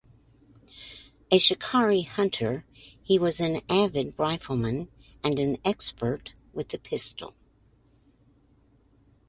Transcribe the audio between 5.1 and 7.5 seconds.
and an expert with the pistol.